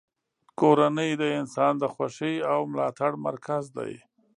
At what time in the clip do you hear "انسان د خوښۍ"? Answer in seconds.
1.39-2.35